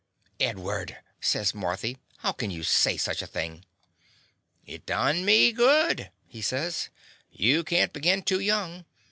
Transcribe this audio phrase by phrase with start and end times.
[0.39, 1.99] ''Edward!'* says Marthy.
[2.17, 3.65] "How can you say such a thing?"
[4.65, 6.89] "It done me good," he says.
[7.31, 8.85] "You can't begin too young.